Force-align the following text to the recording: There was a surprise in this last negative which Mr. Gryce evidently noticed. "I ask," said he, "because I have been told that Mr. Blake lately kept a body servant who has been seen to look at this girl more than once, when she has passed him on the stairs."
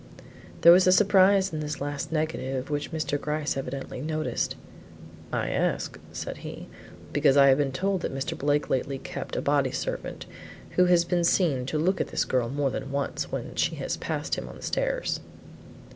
There 0.61 0.71
was 0.71 0.87
a 0.87 0.91
surprise 0.91 1.53
in 1.53 1.59
this 1.59 1.79
last 1.79 2.11
negative 2.11 2.71
which 2.71 2.91
Mr. 2.91 3.21
Gryce 3.21 3.55
evidently 3.55 4.01
noticed. 4.01 4.55
"I 5.31 5.51
ask," 5.51 5.99
said 6.11 6.37
he, 6.37 6.67
"because 7.13 7.37
I 7.37 7.49
have 7.49 7.59
been 7.59 7.71
told 7.71 8.01
that 8.01 8.11
Mr. 8.11 8.35
Blake 8.35 8.67
lately 8.67 8.97
kept 8.97 9.35
a 9.35 9.43
body 9.43 9.69
servant 9.69 10.25
who 10.71 10.85
has 10.85 11.05
been 11.05 11.23
seen 11.23 11.67
to 11.67 11.77
look 11.77 12.01
at 12.01 12.07
this 12.07 12.25
girl 12.25 12.49
more 12.49 12.71
than 12.71 12.91
once, 12.91 13.31
when 13.31 13.53
she 13.53 13.75
has 13.75 13.95
passed 13.97 14.33
him 14.33 14.49
on 14.49 14.55
the 14.55 14.63
stairs." 14.63 15.19